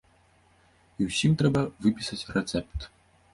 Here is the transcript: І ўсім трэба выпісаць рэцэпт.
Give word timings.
І 1.01 1.07
ўсім 1.09 1.35
трэба 1.41 1.61
выпісаць 1.87 2.27
рэцэпт. 2.39 2.89